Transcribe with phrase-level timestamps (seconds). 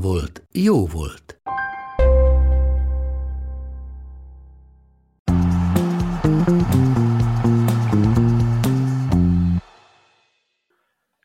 [0.00, 1.40] volt, jó volt.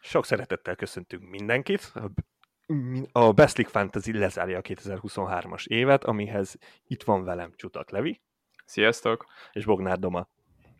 [0.02, 1.94] Sok szeretettel köszöntünk mindenkit.
[3.11, 8.22] A Best League Fantasy lezárja a 2023-as évet, amihez itt van velem Csutak Levi.
[8.66, 9.25] Sziasztok!
[9.52, 10.27] És Bognár Doma.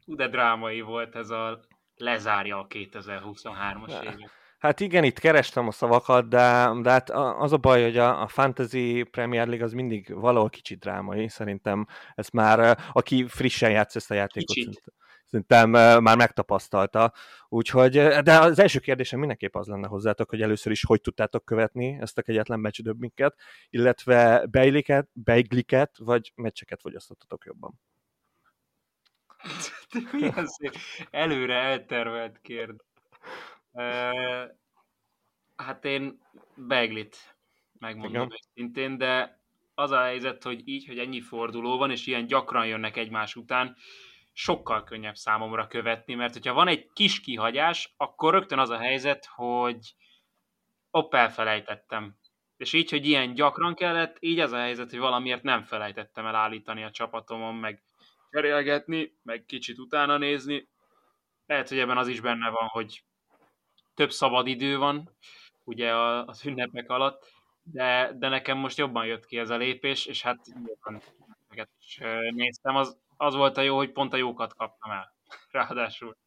[0.06, 1.60] De drámai volt ez a
[1.96, 4.32] lezárja a 2023-as évet.
[4.62, 8.28] Hát igen, itt kerestem a szavakat, de, de hát az a baj, hogy a, a
[8.28, 11.28] Fantasy Premier League az mindig valahol kicsit drámai.
[11.28, 14.94] Szerintem ez már, aki frissen játsz ezt a játékot, Kicsit.
[15.26, 15.70] szerintem
[16.04, 17.14] már megtapasztalta.
[17.50, 21.98] Úgyhogy, de az első kérdésem mindenképp az lenne hozzátok, hogy először is hogy tudtátok követni
[22.02, 23.36] ezt a kegyetlen meccsdöbbinket,
[23.70, 27.80] illetve beigliket, beigliket vagy meccseket fogyasztottatok jobban.
[30.12, 30.74] Milyen szép,
[31.12, 32.82] előre eltervelt kérd.
[33.72, 34.50] Uh,
[35.56, 36.20] hát én
[36.56, 37.36] Beglit
[37.80, 38.32] megmondom Igen.
[38.32, 39.42] őszintén, de
[39.76, 43.76] az a helyzet, hogy így, hogy ennyi forduló van, és ilyen gyakran jönnek egymás után,
[44.34, 49.26] sokkal könnyebb számomra követni, mert hogyha van egy kis kihagyás, akkor rögtön az a helyzet,
[49.26, 49.96] hogy
[50.90, 52.16] hopp, elfelejtettem.
[52.58, 56.36] És így, hogy ilyen gyakran kellett, így az a helyzet, hogy valamiért nem felejtettem el
[56.36, 57.84] állítani a csapatomon, meg
[58.32, 60.70] cserélgetni, meg kicsit utána nézni.
[61.46, 63.04] Lehet, hogy ebben az is benne van, hogy
[63.94, 65.10] több szabad idő van,
[65.64, 67.26] ugye az ünnepek alatt,
[67.64, 71.02] de, de nekem most jobban jött ki ez a lépés, és hát nyilván
[71.80, 72.00] is
[72.30, 75.16] néztem, az, az volt a jó, hogy pont a jókat kaptam el.
[75.52, 76.18] Ráadásul.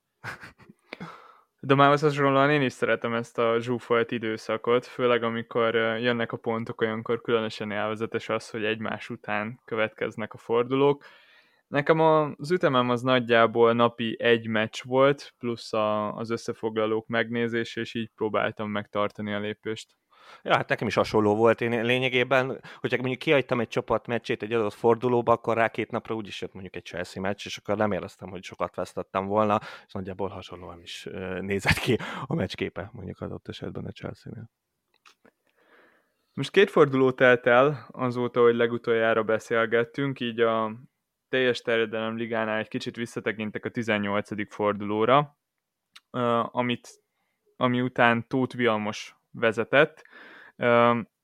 [1.61, 7.21] Domához hasonlóan én is szeretem ezt a zsúfolt időszakot, főleg amikor jönnek a pontok, olyankor
[7.21, 11.05] különösen élvezetes az, hogy egymás után következnek a fordulók.
[11.67, 17.95] Nekem az ütemem az nagyjából napi egy meccs volt, plusz a, az összefoglalók megnézése, és
[17.95, 19.97] így próbáltam megtartani a lépést.
[20.43, 21.61] Ja, hát nekem is hasonló volt.
[21.61, 26.15] Én lényegében, hogyha mondjuk kihagytam egy csapat meccsét egy adott fordulóba, akkor rá két napra
[26.15, 29.93] úgyis jött mondjuk egy Chelsea meccs, és akkor nem éreztem, hogy sokat vesztettem volna, és
[29.93, 31.09] nagyjából hasonlóan is
[31.41, 34.51] nézett ki a meccsképe, mondjuk adott esetben a Chelsea-nél.
[36.33, 40.73] Most két forduló telt el azóta, hogy legutoljára beszélgettünk, így a
[41.35, 44.53] teljes terjedelem ligánál egy kicsit visszatekintek a 18.
[44.53, 45.39] fordulóra,
[46.51, 46.89] amit,
[47.57, 50.03] ami után Tóth Vilmos vezetett.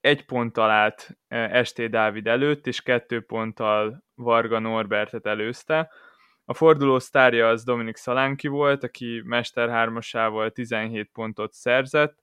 [0.01, 5.91] Egy ponttal állt ö, ST Dávid előtt, és kettő ponttal Varga Norbertet előzte.
[6.45, 9.99] A forduló sztárja az Dominik Szalánki volt, aki Mester 3
[10.53, 12.20] 17 pontot szerzett,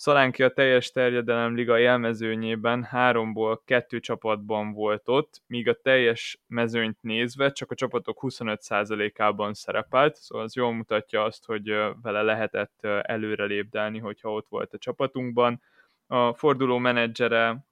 [0.00, 6.98] Szalánki a teljes terjedelem liga élmezőnyében háromból kettő csapatban volt ott, míg a teljes mezőnyt
[7.00, 11.68] nézve csak a csapatok 25%-ában szerepelt, szóval az jól mutatja azt, hogy
[12.02, 15.62] vele lehetett ö, előre lépdelni, hogyha ott volt a csapatunkban.
[16.06, 17.64] A forduló menedzsere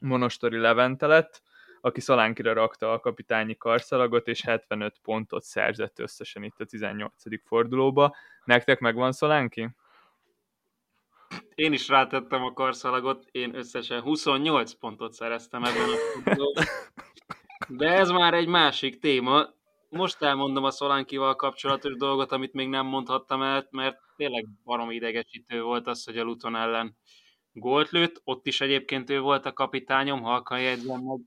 [0.00, 1.42] Monostori Levente lett,
[1.80, 7.12] aki Szalánkira rakta a kapitányi karszalagot, és 75 pontot szerzett összesen itt a 18.
[7.44, 8.16] fordulóba.
[8.44, 9.70] Nektek megvan Szalánki?
[11.54, 16.64] Én is rátettem a karszalagot, én összesen 28 pontot szereztem ebben a fordulóban.
[17.68, 19.54] De ez már egy másik téma.
[19.88, 25.62] Most elmondom a Szolánkival kapcsolatos dolgot, amit még nem mondhattam el, mert tényleg baromi idegesítő
[25.62, 26.96] volt az, hogy a Luton ellen
[27.52, 28.20] gólt lőtt.
[28.24, 31.20] Ott is egyébként ő volt a kapitányom, halkan jegyzem meg,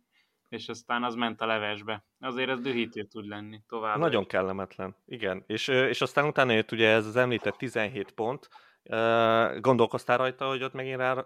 [0.50, 2.06] és aztán az ment a levesbe.
[2.20, 3.98] Azért ez dühítő tud lenni tovább.
[3.98, 5.44] Nagyon kellemetlen, igen.
[5.48, 8.50] És, és aztán utána jött ugye ez az említett 17 pont,
[9.60, 11.26] Gondolkoztál rajta, hogy ott megint rá,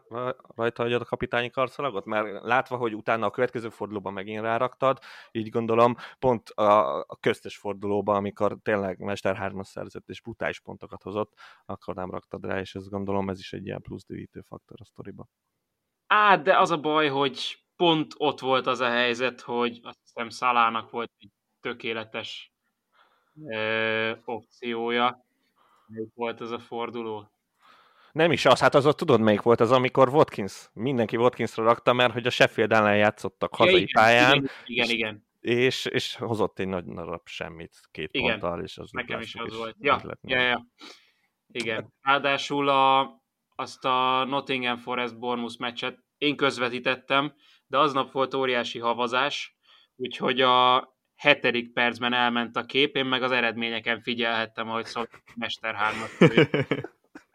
[0.55, 2.05] rajta hagyod a kapitányi karszalagot?
[2.05, 4.99] Mert látva, hogy utána a következő fordulóban megint ráraktad,
[5.31, 11.03] így gondolom pont a, a köztes fordulóban, amikor tényleg Mester 3 szerzett és brutális pontokat
[11.03, 11.33] hozott,
[11.65, 14.85] akkor nem raktad rá, és ezt gondolom ez is egy ilyen plusz dühítő faktor a
[14.85, 15.27] sztoriba.
[16.07, 20.29] Á, de az a baj, hogy pont ott volt az a helyzet, hogy azt hiszem
[20.29, 22.53] Szalának volt egy tökéletes
[23.45, 25.25] ö, opciója.
[25.87, 27.32] Melyik volt ez a forduló?
[28.13, 31.93] Nem is az, hát az ott tudod melyik volt az, amikor Watkins, mindenki Watkinsra rakta,
[31.93, 35.27] mert hogy a Sheffield ellen játszottak hazai igen, pályán, Igen, igen, igen.
[35.39, 39.57] és, és hozott egy nagy darab semmit két Igen, ponttal, és az Nekem is az
[39.57, 39.75] volt.
[39.79, 40.67] Ja, ja, ja.
[41.47, 41.93] Igen.
[42.01, 43.01] Ráadásul a,
[43.55, 47.33] azt a Nottingham Forest Bournemouth meccset én közvetítettem,
[47.67, 49.57] de aznap volt óriási havazás,
[49.95, 55.75] úgyhogy a hetedik percben elment a kép, én meg az eredményeken figyelhettem, ahogy szólt Mester
[55.75, 55.99] 3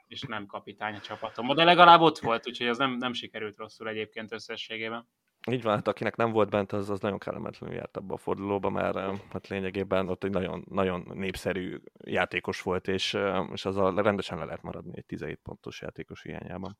[0.08, 1.54] és nem kapitány a csapatom.
[1.54, 5.08] De legalább ott volt, úgyhogy az nem, nem sikerült rosszul egyébként összességében.
[5.50, 8.70] Így van, hát akinek nem volt bent, az, az nagyon kellemetlenül járt abba a fordulóba,
[8.70, 8.96] mert
[9.30, 13.18] hát lényegében ott egy nagyon, nagyon népszerű játékos volt, és,
[13.52, 16.78] és az a rendesen le lehet maradni egy 17 pontos játékos hiányában.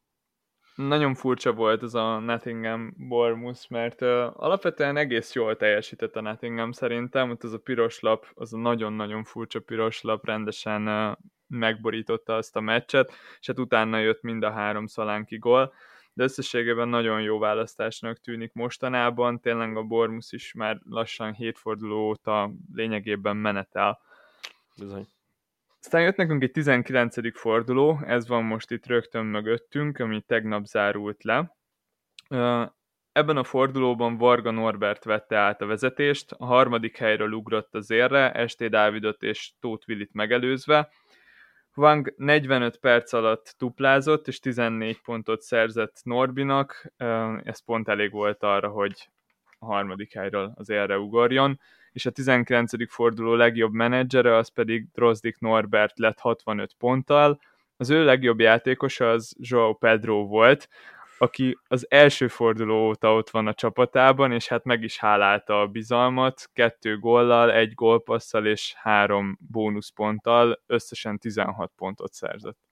[0.75, 6.73] Nagyon furcsa volt ez a Nottingham Bournemouth, mert uh, alapvetően egész jól teljesített a Nottingham
[6.73, 11.17] szerintem, ott az a piros lap, az a nagyon-nagyon furcsa piros lap rendesen uh,
[11.49, 15.73] megborította azt a meccset, és hát utána jött mind a három szalánki gól,
[16.13, 22.51] de összességében nagyon jó választásnak tűnik mostanában, tényleg a Bormus is már lassan hétforduló óta
[22.75, 24.01] lényegében menetel.
[24.79, 25.07] Bizony.
[25.81, 27.39] Aztán jött nekünk egy 19.
[27.39, 31.57] forduló, ez van most itt rögtön mögöttünk, ami tegnap zárult le.
[33.13, 38.33] Ebben a fordulóban Varga Norbert vette át a vezetést, a harmadik helyről ugrott az érre,
[38.33, 40.91] Esté Dávidot és Tóth Willit megelőzve,
[41.79, 46.93] Wang 45 perc alatt duplázott, és 14 pontot szerzett Norbinak,
[47.43, 49.09] ez pont elég volt arra, hogy
[49.59, 51.61] a harmadik helyről az élre ugorjon,
[51.93, 52.91] és a 19.
[52.91, 57.41] forduló legjobb menedzsere, az pedig Drozdik Norbert lett 65 ponttal,
[57.77, 60.69] az ő legjobb játékosa az João Pedro volt,
[61.19, 65.67] aki az első forduló óta ott van a csapatában, és hát meg is hálálta a
[65.67, 72.68] bizalmat, kettő góllal, egy gólpasszal és három bónuszponttal, összesen 16 pontot szerzett.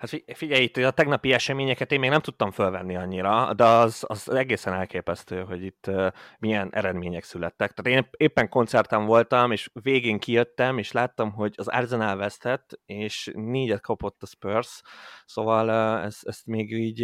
[0.00, 4.30] Hát figyelj, itt a tegnapi eseményeket én még nem tudtam fölvenni annyira, de az, az
[4.30, 5.90] egészen elképesztő, hogy itt
[6.38, 7.72] milyen eredmények születtek.
[7.72, 13.30] Tehát én éppen koncerten voltam, és végén kijöttem, és láttam, hogy az Arsenal vesztett, és
[13.34, 14.82] négyet kapott a Spurs,
[15.26, 15.70] szóval
[16.00, 17.00] ezt, ezt még így,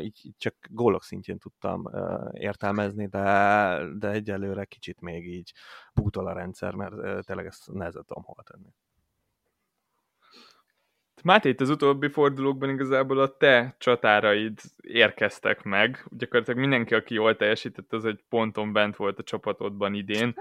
[0.00, 1.90] így csak gólok szintjén tudtam
[2.32, 3.20] értelmezni, de,
[3.98, 5.52] de egyelőre kicsit még így
[5.94, 8.74] bútol a rendszer, mert tényleg ezt nehezen tudom hova tenni.
[11.24, 16.04] Máté, itt az utóbbi fordulókban igazából a te csatáraid érkeztek meg.
[16.10, 20.34] Gyakorlatilag mindenki, aki jól teljesített, az egy ponton bent volt a csapatodban idén.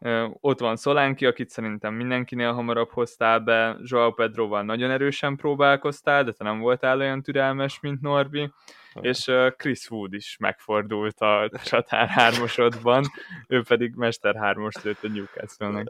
[0.00, 0.30] Hát.
[0.40, 6.32] Ott van Szolánki, akit szerintem mindenkinél hamarabb hoztál be, Joao Pedroval nagyon erősen próbálkoztál, de
[6.32, 8.50] te nem voltál olyan türelmes, mint Norbi
[9.00, 13.04] és Chris Wood is megfordult a csatár hármasodban,
[13.48, 15.86] ő pedig Mester hármos lőtt a Newcastle-nek.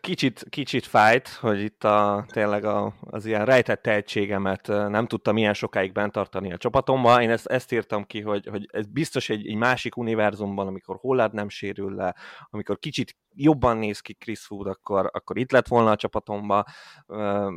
[0.00, 5.54] Kicsit, kicsit fájt, hogy itt a, tényleg a, az ilyen rejtett tehetségemet nem tudtam ilyen
[5.54, 7.22] sokáig bent tartani a csapatomban.
[7.22, 11.32] Én ezt, ezt írtam ki, hogy, hogy ez biztos egy, egy másik univerzumban, amikor Hollad
[11.32, 12.14] nem sérül le,
[12.50, 16.64] amikor kicsit jobban néz ki Chris Wood, akkor, akkor itt lett volna a csapatomba,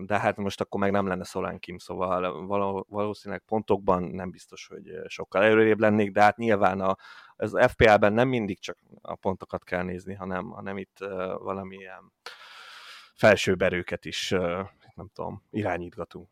[0.06, 2.46] de hát most akkor meg nem lenne Szolán Kim, szóval
[2.90, 6.96] valószínűleg pontokban nem biztos, hogy sokkal előrébb lennék, de hát nyilván a,
[7.36, 10.98] az FPL-ben nem mindig csak a pontokat kell nézni, hanem, hanem itt
[11.38, 12.14] valamilyen
[13.16, 14.30] felsőbb erőket is,
[14.96, 16.30] nem tudom, irányítgatunk.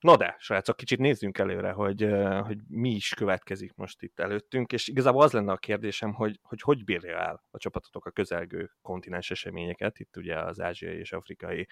[0.00, 2.08] No de, srácok, kicsit nézzünk előre, hogy,
[2.44, 6.60] hogy mi is következik most itt előttünk, és igazából az lenne a kérdésem, hogy hogy,
[6.60, 11.68] hogy bírja el a csapatotok a közelgő kontinens eseményeket, itt ugye az ázsiai és afrikai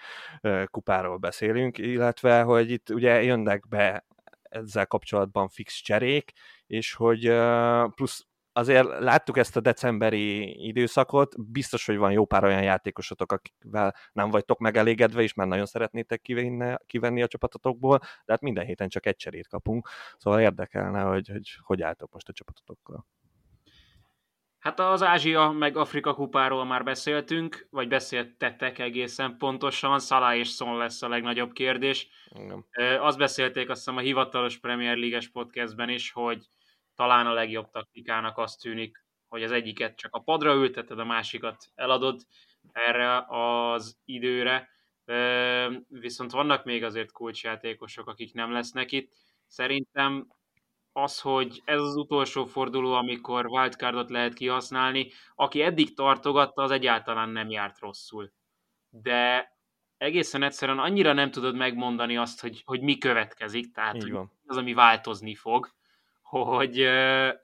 [0.65, 4.05] kupáról beszélünk, illetve, hogy itt ugye jönnek be
[4.53, 6.31] ezzel kapcsolatban fix cserék,
[6.67, 7.21] és hogy
[7.95, 13.95] plusz azért láttuk ezt a decemberi időszakot, biztos, hogy van jó pár olyan játékosotok, akikvel
[14.11, 18.89] nem vagytok megelégedve, és már nagyon szeretnétek kivenni, kivenni a csapatotokból, de hát minden héten
[18.89, 23.05] csak egy cserét kapunk, szóval érdekelne, hogy hogy, hogy álltok most a csapatotokkal.
[24.63, 30.77] Hát az Ázsia meg Afrika kupáról már beszéltünk, vagy beszéltettek egészen pontosan, Szalá és Son
[30.77, 32.07] lesz a legnagyobb kérdés.
[32.29, 32.65] Igen.
[32.99, 36.45] Azt beszélték azt hiszem a hivatalos Premier League-es podcastben is, hogy
[36.95, 41.65] talán a legjobb taktikának azt tűnik, hogy az egyiket csak a padra ülteted, a másikat
[41.75, 42.21] eladod
[42.71, 44.69] erre az időre.
[45.87, 49.13] Viszont vannak még azért kulcsjátékosok, akik nem lesznek itt.
[49.47, 50.27] Szerintem
[50.93, 57.29] az, hogy ez az utolsó forduló, amikor wildcardot lehet kihasználni, aki eddig tartogatta, az egyáltalán
[57.29, 58.33] nem járt rosszul.
[58.89, 59.51] De
[59.97, 64.73] egészen egyszerűen annyira nem tudod megmondani azt, hogy, hogy mi következik, tehát hogy az, ami
[64.73, 65.69] változni fog,
[66.21, 66.87] hogy,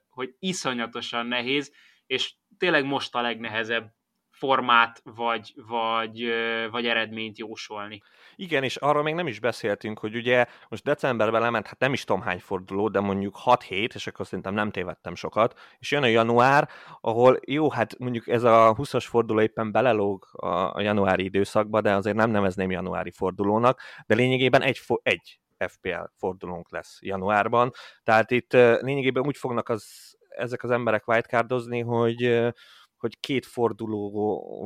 [0.08, 1.74] hogy iszonyatosan nehéz,
[2.06, 3.94] és tényleg most a legnehezebb
[4.40, 6.32] formát vagy, vagy,
[6.70, 8.02] vagy eredményt jósolni.
[8.36, 12.04] Igen, és arról még nem is beszéltünk, hogy ugye most decemberben lement, hát nem is
[12.04, 16.02] tudom hány forduló, de mondjuk 6 hét, és akkor szerintem nem tévedtem sokat, és jön
[16.02, 16.68] a január,
[17.00, 22.16] ahol jó, hát mondjuk ez a 20-as forduló éppen belelóg a januári időszakba, de azért
[22.16, 27.70] nem nevezném januári fordulónak, de lényegében egy, egy FPL fordulónk lesz januárban,
[28.02, 32.52] tehát itt lényegében úgy fognak az, ezek az emberek wildcardozni, hogy
[33.00, 34.10] hogy két forduló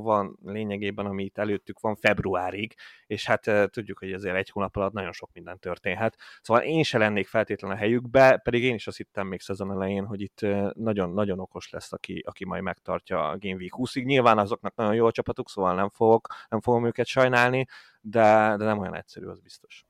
[0.02, 2.74] van lényegében, ami itt előttük van februárig,
[3.06, 6.18] és hát tudjuk, hogy azért egy hónap alatt nagyon sok minden történhet.
[6.42, 10.04] Szóval én se lennék feltétlen a helyükbe, pedig én is azt hittem még szezon elején,
[10.04, 10.40] hogy itt
[10.72, 14.04] nagyon-nagyon okos lesz, aki, aki majd megtartja a Game Week 20-ig.
[14.04, 17.66] Nyilván azoknak nagyon jó a csapatuk, szóval nem, fogok, nem fogom őket sajnálni,
[18.00, 19.84] de, de nem olyan egyszerű, az biztos.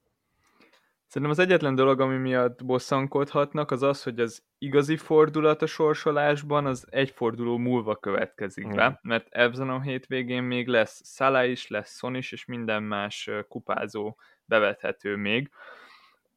[1.15, 6.67] Szerintem az egyetlen dolog, ami miatt bosszankodhatnak, az az, hogy az igazi fordulat a sorsolásban
[6.67, 8.93] az egy forduló múlva következik be, mm.
[9.03, 14.17] mert ebben a hétvégén még lesz Szala is, lesz Son is, és minden más kupázó
[14.45, 15.51] bevethető még.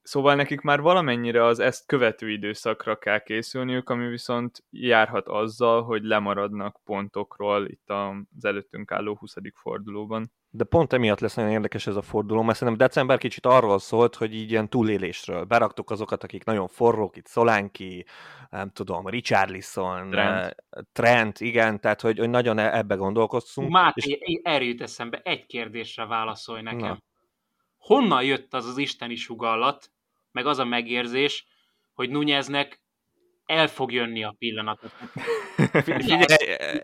[0.08, 6.04] Szóval nekik már valamennyire az ezt követő időszakra kell készülniük, ami viszont járhat azzal, hogy
[6.04, 9.36] lemaradnak pontokról itt az előttünk álló 20.
[9.54, 13.80] fordulóban de pont emiatt lesz nagyon érdekes ez a forduló, mert szerintem december kicsit arról
[13.80, 15.44] szólt, hogy így ilyen túlélésről.
[15.44, 18.06] Beraktuk azokat, akik nagyon forrók, itt Szolánki,
[18.50, 20.56] nem tudom, Richarlison, Trent,
[20.92, 23.70] Trent igen, tehát hogy, hogy nagyon e- ebbe gondolkoztunk.
[23.70, 24.12] Máté,
[24.44, 24.68] és...
[24.68, 26.80] jut eszembe, egy kérdésre válaszolj nekem.
[26.80, 26.98] Na.
[27.78, 29.92] Honnan jött az az isteni sugallat,
[30.38, 31.46] meg az a megérzés,
[31.94, 32.82] hogy Nuneznek
[33.48, 34.92] el fog jönni a pillanatot.
[35.84, 36.24] Figyelj,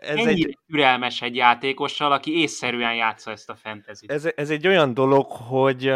[0.00, 0.58] ez Ennyire egy...
[0.66, 4.12] türelmes egy játékossal, aki észszerűen játsza ezt a fentezit.
[4.12, 5.92] Ez, ez egy olyan dolog, hogy,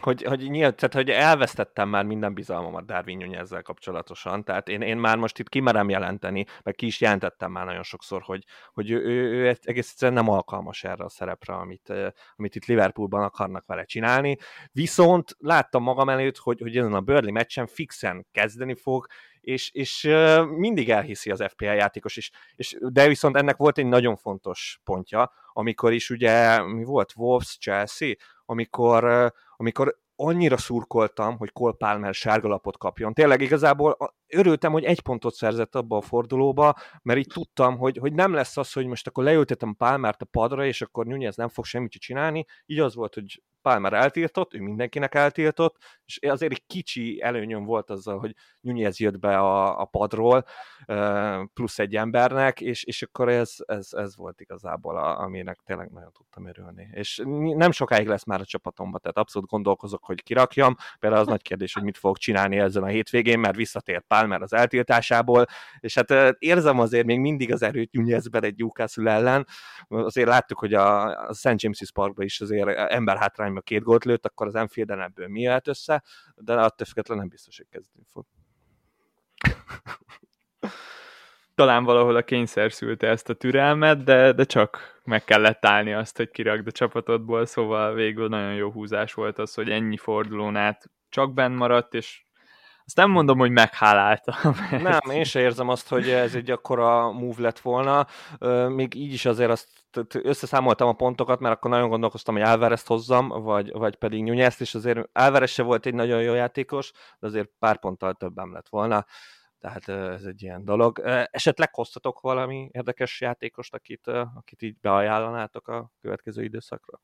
[0.00, 4.96] hogy, hogy, nyílt, tehát, hogy elvesztettem már minden bizalmamat Darwin ezzel kapcsolatosan, tehát én, én
[4.96, 9.00] már most itt kimerem jelenteni, meg ki is jelentettem már nagyon sokszor, hogy, hogy ő,
[9.04, 11.92] ő, ő egész egyszerűen nem alkalmas erre a szerepre, amit,
[12.36, 14.36] amit itt Liverpoolban akarnak vele csinálni.
[14.72, 19.06] Viszont láttam magam előtt, hogy, hogy ezen a Burnley meccsen fixen kezdeni fog,
[19.46, 20.02] és, és
[20.56, 22.30] mindig elhiszi az FPL játékos is.
[22.56, 27.58] És, de viszont ennek volt egy nagyon fontos pontja, amikor is ugye, mi volt, Wolves,
[27.60, 33.12] Chelsea, amikor, amikor annyira szurkoltam, hogy Cole Palmer sárgalapot kapjon.
[33.12, 38.12] Tényleg igazából örültem, hogy egy pontot szerzett abba a fordulóba, mert így tudtam, hogy, hogy
[38.12, 41.64] nem lesz az, hogy most akkor leültetem Palmert a padra, és akkor Nunez nem fog
[41.64, 42.44] semmit csinálni.
[42.66, 47.90] Így az volt, hogy Palmer eltiltott, ő mindenkinek eltiltott, és azért egy kicsi előnyöm volt
[47.90, 50.44] azzal, hogy Nunez jött be a, a padról,
[51.54, 56.12] plusz egy embernek, és, és akkor ez, ez, ez volt igazából, a, aminek tényleg nagyon
[56.12, 56.88] tudtam örülni.
[56.92, 57.22] És
[57.56, 60.76] nem sokáig lesz már a csapatomban, tehát abszolút gondolkozok, hogy kirakjam.
[60.98, 64.52] Például az nagy kérdés, hogy mit fogok csinálni ezzel a hétvégén, mert visszatér Palmer az
[64.52, 65.44] eltiltásából,
[65.80, 69.46] és hát érzem azért még mindig az erőt Nunezben egy Newcastle ellen.
[69.88, 71.54] Azért láttuk, hogy a, a St.
[71.56, 72.68] James's Parkban is azért
[73.56, 76.02] ember hátrányban két gólt lőtt, akkor az enfield ebből mi jött össze,
[76.34, 78.24] de attól függetlenül nem biztos, hogy kezdeni fog.
[81.54, 86.16] Talán valahol a kényszer szülte ezt a türelmet, de, de csak meg kellett állni azt,
[86.16, 90.90] hogy kirakd a csapatodból, szóval végül nagyon jó húzás volt az, hogy ennyi fordulón át
[91.08, 92.25] csak benn maradt, és
[92.86, 94.36] azt nem mondom, hogy meghálálta.
[94.42, 94.82] Mert...
[95.08, 98.06] Nem, én se érzem azt, hogy ez egy akkora move lett volna.
[98.68, 99.68] Még így is azért azt
[100.12, 104.74] összeszámoltam a pontokat, mert akkor nagyon gondolkoztam, hogy Alvarez-t hozzam, vagy, vagy pedig Nunez-t, és
[104.74, 109.06] azért Alvarez se volt egy nagyon jó játékos, de azért pár ponttal többem lett volna.
[109.58, 110.98] Tehát ez egy ilyen dolog.
[111.30, 117.00] Esetleg hoztatok valami érdekes játékost, akit, akit így beajánlanátok a következő időszakra?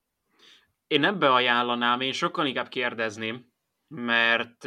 [0.87, 3.47] Én nem beajánlanám, én sokkal inkább kérdezném,
[3.89, 4.67] mert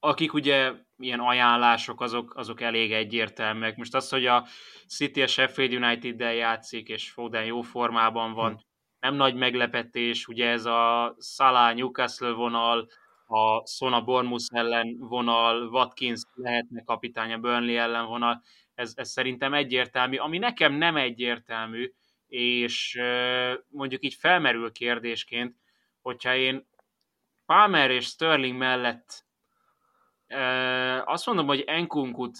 [0.00, 3.76] akik ugye ilyen ajánlások, azok, azok elég egyértelműek.
[3.76, 4.46] Most az, hogy a
[4.88, 8.58] City a Sheffield United-del játszik, és Foden jó formában van, hm.
[9.00, 12.88] nem nagy meglepetés, ugye ez a Salah Newcastle vonal,
[13.26, 18.42] a Sona Bormus ellen vonal, Watkins lehetne kapitány a Burnley ellen vonal,
[18.74, 20.16] ez, ez szerintem egyértelmű.
[20.16, 21.92] Ami nekem nem egyértelmű,
[22.26, 23.00] és
[23.68, 25.56] mondjuk így felmerül kérdésként,
[26.00, 26.68] hogyha én
[27.46, 29.24] Palmer és Sterling mellett
[31.04, 32.38] azt mondom, hogy Enkunkut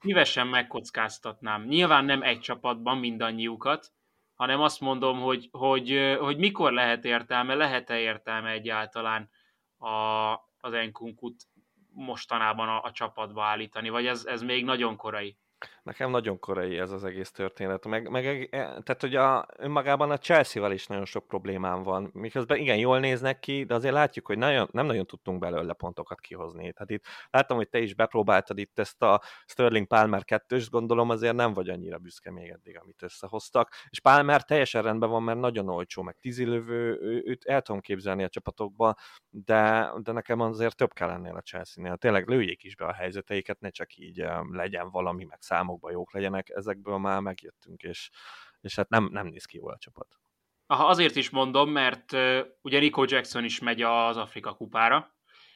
[0.00, 1.64] szívesen megkockáztatnám.
[1.64, 3.92] Nyilván nem egy csapatban mindannyiukat,
[4.34, 9.30] hanem azt mondom, hogy, hogy, hogy mikor lehet értelme, lehet-e értelme egyáltalán
[9.78, 11.48] a, az Enkunkut
[11.92, 15.36] mostanában a, a csapatba állítani, vagy ez, ez még nagyon korai?
[15.82, 17.86] Nekem nagyon korai ez az egész történet.
[17.86, 22.10] Meg, meg e, tehát, hogy a, önmagában a Chelsea-vel is nagyon sok problémám van.
[22.12, 26.20] Miközben igen, jól néznek ki, de azért látjuk, hogy nagyon, nem nagyon tudtunk belőle pontokat
[26.20, 26.72] kihozni.
[26.72, 31.34] Tehát itt láttam, hogy te is bepróbáltad itt ezt a Sterling Palmer kettős, gondolom azért
[31.34, 33.74] nem vagy annyira büszke még eddig, amit összehoztak.
[33.88, 38.28] És Palmer teljesen rendben van, mert nagyon olcsó, meg tízilövő, őt el tudom képzelni a
[38.28, 38.94] csapatokba,
[39.28, 41.96] de, de nekem azért több kell ennél a Chelsea-nél.
[41.96, 46.48] Tényleg lőjék is be a helyzeteiket, ne csak így legyen valami, meg számokban jók legyenek,
[46.48, 48.10] ezekből már megjöttünk, és,
[48.60, 50.20] és hát nem, nem néz ki jól a csapat.
[50.66, 55.14] Aha, azért is mondom, mert uh, ugye Rico Jackson is megy az Afrika kupára.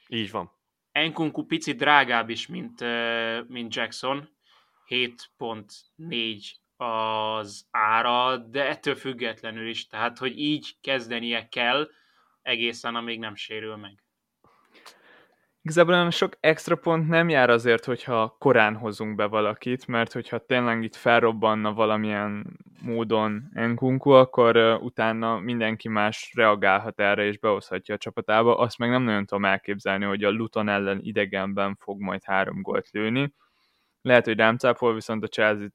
[0.08, 0.50] Így van.
[0.92, 4.34] Enkunku picit drágább is, mint, uh, mint Jackson.
[4.88, 6.44] 7.4
[6.76, 11.90] az ára, de ettől függetlenül is, tehát hogy így kezdenie kell
[12.42, 14.05] egészen, amíg nem sérül meg.
[15.66, 20.38] Igazából olyan sok extra pont nem jár azért, hogyha korán hozunk be valakit, mert hogyha
[20.38, 27.98] tényleg itt felrobbanna valamilyen módon Enkunku, akkor utána mindenki más reagálhat erre és behozhatja a
[27.98, 28.56] csapatába.
[28.58, 32.90] Azt meg nem nagyon tudom elképzelni, hogy a Luton ellen idegenben fog majd három gólt
[32.90, 33.34] lőni.
[34.02, 35.68] Lehet, hogy rám cápol, viszont a Chelsea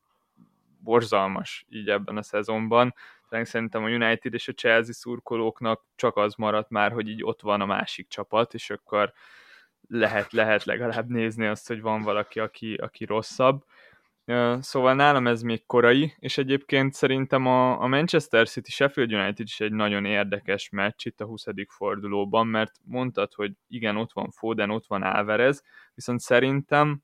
[0.79, 2.93] borzalmas így ebben a szezonban.
[3.29, 7.61] Szerintem a United és a Chelsea szurkolóknak csak az maradt már, hogy így ott van
[7.61, 9.13] a másik csapat, és akkor
[9.91, 13.63] lehet, lehet legalább nézni azt, hogy van valaki, aki, aki rosszabb.
[14.59, 19.59] Szóval nálam ez még korai, és egyébként szerintem a, a Manchester City Sheffield United is
[19.59, 21.45] egy nagyon érdekes meccs itt a 20.
[21.67, 27.03] fordulóban, mert mondtad, hogy igen, ott van Foden, ott van Álvarez, viszont szerintem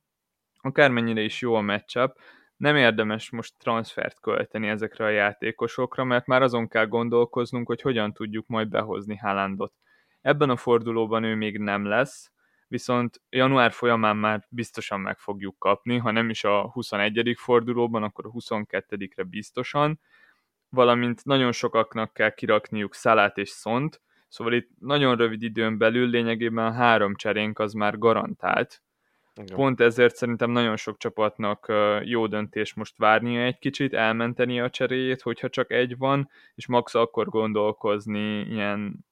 [0.61, 2.19] akármennyire is jó a matchup,
[2.57, 8.13] nem érdemes most transfert költeni ezekre a játékosokra, mert már azon kell gondolkoznunk, hogy hogyan
[8.13, 9.73] tudjuk majd behozni Haalandot.
[10.21, 12.31] Ebben a fordulóban ő még nem lesz,
[12.67, 17.33] viszont január folyamán már biztosan meg fogjuk kapni, ha nem is a 21.
[17.37, 19.99] fordulóban, akkor a 22-re biztosan,
[20.69, 26.73] valamint nagyon sokaknak kell kirakniuk Szalát és Szont, szóval itt nagyon rövid időn belül lényegében
[26.73, 28.81] három cserénk az már garantált,
[29.41, 29.55] igen.
[29.55, 35.21] Pont ezért szerintem nagyon sok csapatnak jó döntés most várnia egy kicsit, elmenteni a cseréjét,
[35.21, 39.05] hogyha csak egy van, és max akkor gondolkozni ilyen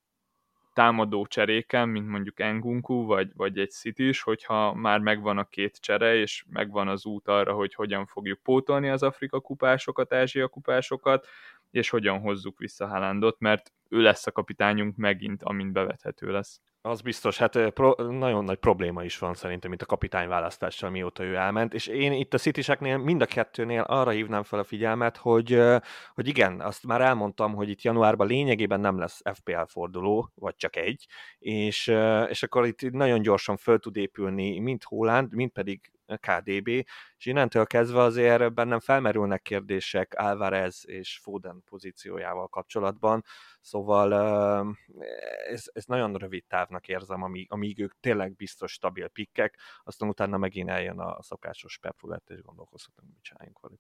[0.75, 5.77] támadó cseréken, mint mondjuk Engunku, vagy, vagy egy City is, hogyha már megvan a két
[5.79, 11.27] csere, és megvan az út arra, hogy hogyan fogjuk pótolni az Afrika kupásokat, Ázsia kupásokat,
[11.72, 16.62] és hogyan hozzuk vissza Haalandot, mert ő lesz a kapitányunk megint, amint bevethető lesz.
[16.86, 21.36] Az biztos, hát pro, nagyon nagy probléma is van szerintem itt a kapitányválasztással, mióta ő
[21.36, 25.62] elment, és én itt a Cityseknél mind a kettőnél arra hívnám fel a figyelmet, hogy,
[26.13, 30.76] hogy igen, azt már elmondtam, hogy itt januárban lényegében nem lesz FPL forduló, vagy csak
[30.76, 31.06] egy,
[31.39, 31.88] és,
[32.28, 36.67] és akkor itt nagyon gyorsan föl tud épülni mind Holland, mind pedig KDB,
[37.17, 43.24] és innentől kezdve azért bennem felmerülnek kérdések Alvarez és Foden pozíciójával kapcsolatban,
[43.75, 44.13] szóval
[45.49, 50.38] ez, ez nagyon rövid távnak érzem, amíg, amíg ők tényleg biztos stabil pikkek, aztán utána
[50.38, 53.79] megint eljön a szokásos pepulett, és gondolkozhatunk, mit csináljunk velük.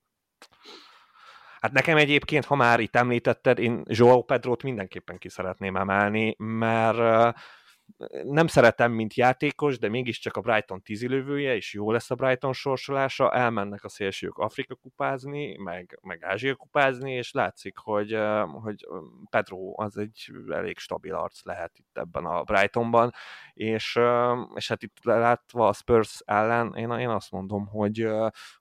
[1.59, 7.37] Hát nekem egyébként, ha már itt említetted, én Joao Pedrót mindenképpen ki szeretném emelni, mert
[8.23, 13.31] nem szeretem, mint játékos, de mégiscsak a Brighton tízilövője, és jó lesz a Brighton sorsolása,
[13.31, 18.17] elmennek a szélsők Afrika kupázni, meg, meg Ázsia kupázni, és látszik, hogy,
[18.61, 18.87] hogy
[19.29, 23.13] Pedro az egy elég stabil arc lehet itt ebben a Brightonban,
[23.55, 23.99] és,
[24.55, 28.07] és hát itt látva a Spurs ellen, én, én azt mondom, hogy,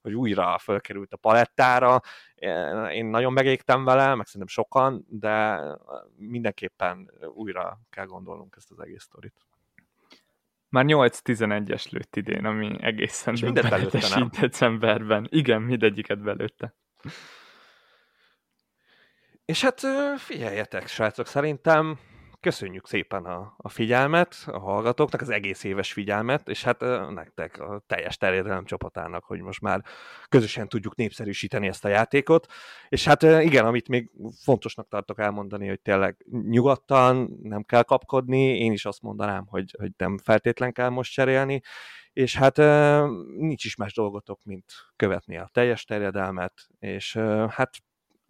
[0.00, 2.00] hogy újra felkerült a palettára,
[2.92, 5.61] én nagyon megégtem vele, meg szerintem sokan, de
[6.16, 9.35] mindenképpen újra kell gondolnunk ezt az egész sztorit.
[10.68, 15.26] Már 8-11-es lőtt idén, ami egészen döbbenetes így decemberben.
[15.30, 16.74] Igen, mindegyiket belőtte.
[19.44, 19.80] És hát
[20.16, 21.98] figyeljetek, srácok, szerintem
[22.44, 26.80] köszönjük szépen a, a figyelmet, a hallgatóknak, az egész éves figyelmet, és hát
[27.14, 29.85] nektek, a teljes terjedelem csapatának, hogy most már
[30.28, 32.46] közösen tudjuk népszerűsíteni ezt a játékot.
[32.88, 34.11] És hát igen, amit még
[34.42, 39.90] fontosnak tartok elmondani, hogy tényleg nyugodtan, nem kell kapkodni, én is azt mondanám, hogy, hogy
[39.96, 41.62] nem feltétlen kell most cserélni,
[42.12, 42.57] és hát
[43.37, 44.64] nincs is más dolgotok, mint
[44.96, 47.16] követni a teljes terjedelmet, és
[47.48, 47.70] hát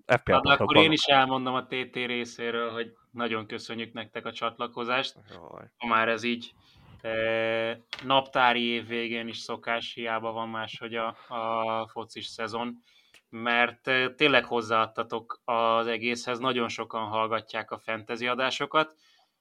[0.06, 5.16] FPL hát akkor én is elmondom a TT részéről, hogy nagyon köszönjük nektek a csatlakozást.
[5.30, 5.70] Jaj.
[5.76, 6.54] Ha már ez így
[7.00, 12.82] e, naptári év végén is szokás, hiába van más, hogy a, a focis szezon,
[13.28, 18.94] mert e, tényleg hozzáadtatok az egészhez, nagyon sokan hallgatják a fantasy adásokat,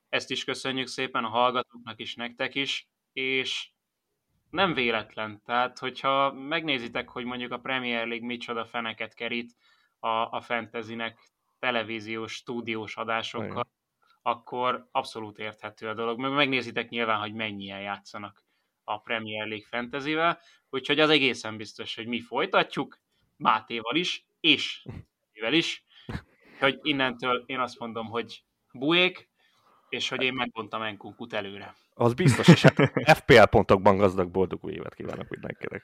[0.10, 3.70] ezt is köszönjük szépen a hallgatóknak is, nektek is, és
[4.50, 5.42] nem véletlen.
[5.46, 9.56] Tehát, hogyha megnézitek, hogy mondjuk a Premier League micsoda feneket kerít
[10.04, 11.20] a, a fantasynek
[11.60, 13.68] televíziós, stúdiós adásokkal, Igen.
[14.22, 16.20] akkor abszolút érthető a dolog.
[16.20, 18.44] Meg megnézitek nyilván, hogy mennyien játszanak
[18.84, 20.40] a Premier League fantasyvel,
[20.70, 23.02] úgyhogy az egészen biztos, hogy mi folytatjuk,
[23.38, 24.86] Mátéval is, és
[25.34, 25.84] mivel is,
[26.60, 29.30] hogy innentől én azt mondom, hogy buék,
[29.90, 31.76] és hogy én megmondtam Enkunkut előre.
[31.94, 32.76] Az biztos, és hát
[33.20, 35.84] FPL pontokban gazdag boldog új évet kívánok mindenkinek.